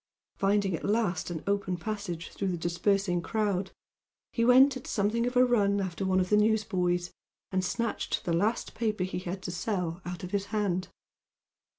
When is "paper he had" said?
8.73-9.43